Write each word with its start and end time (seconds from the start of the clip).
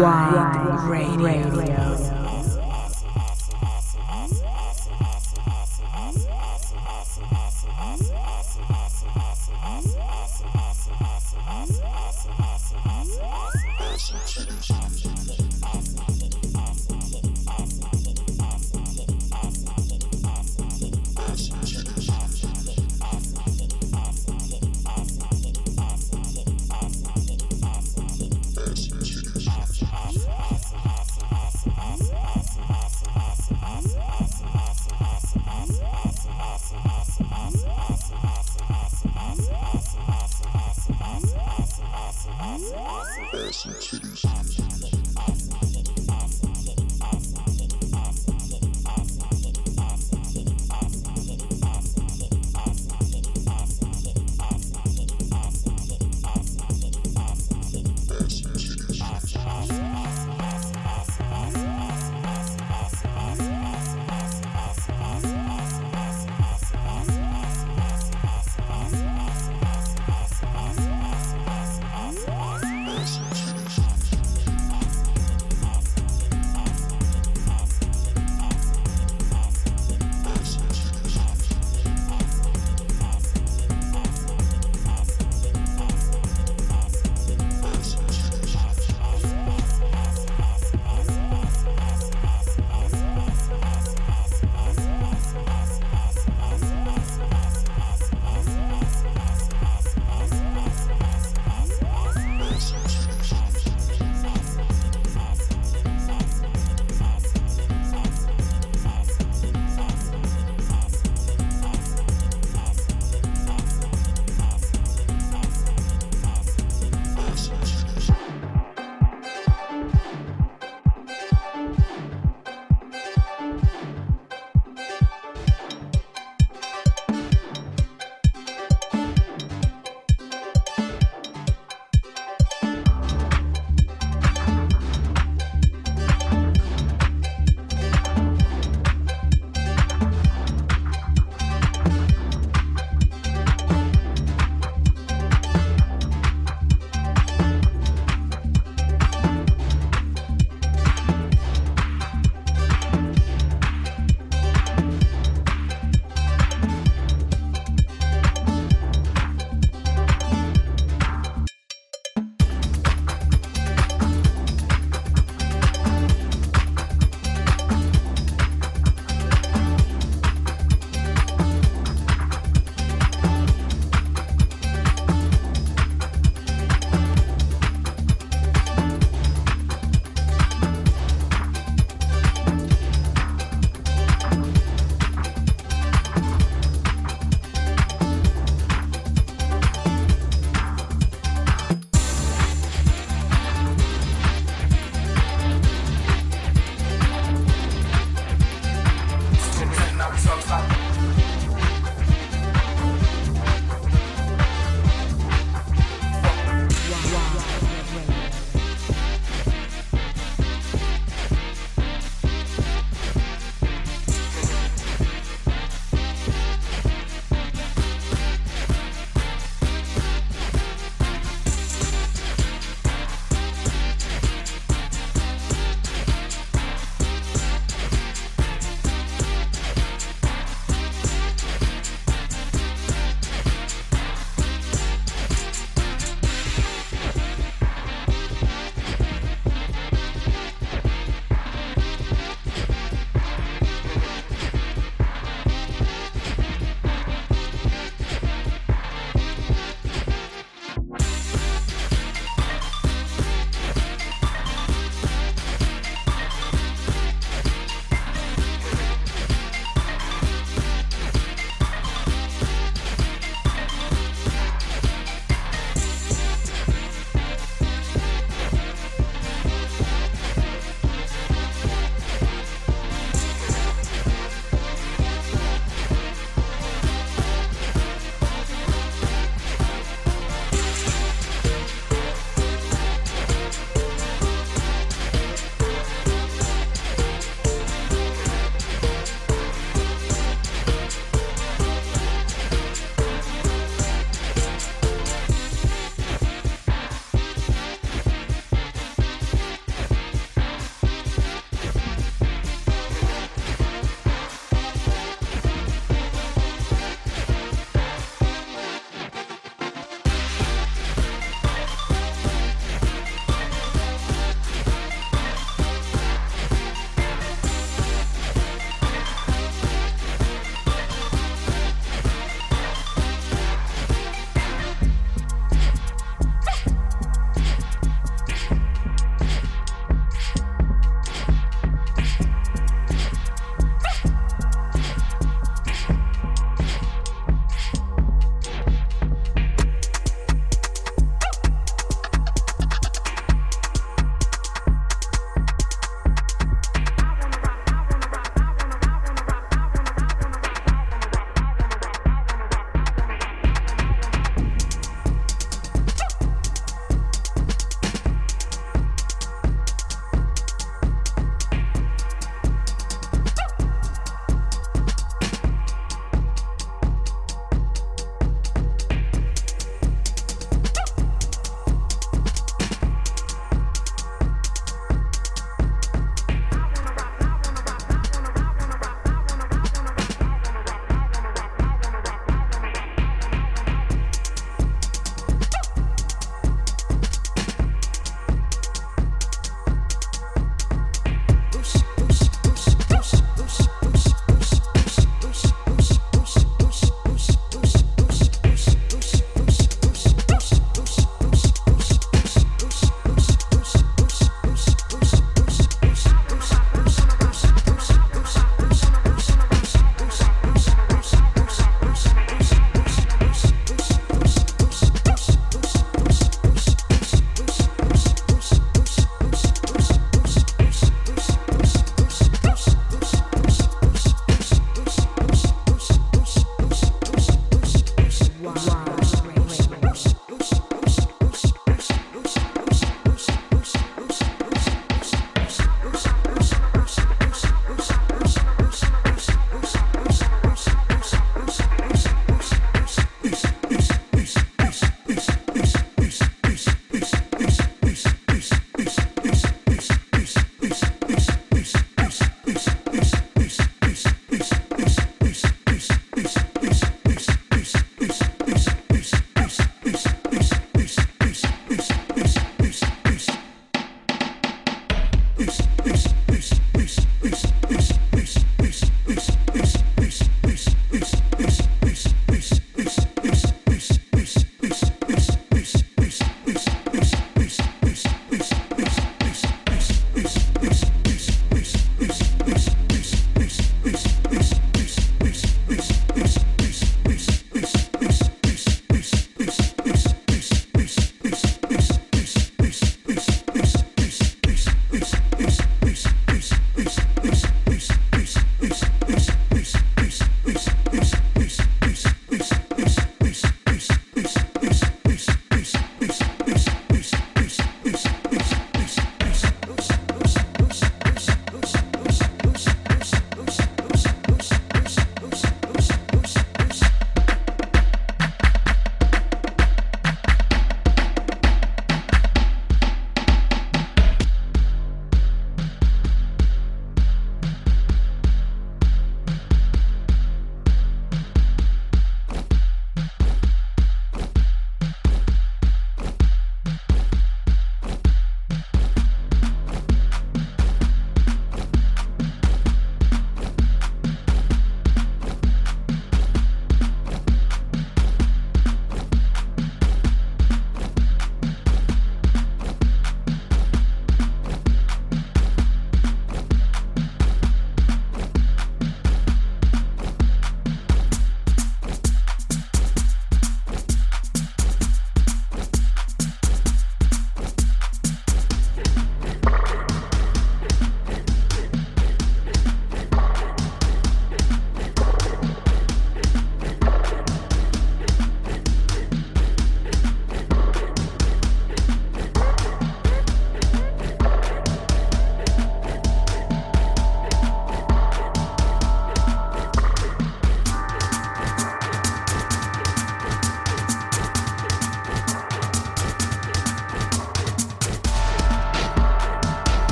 Wine 0.00 1.18
Radio. 1.18 2.12
ass 13.92 14.10
and 14.10 14.20
titties. 14.22 14.91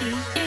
The 0.00 0.43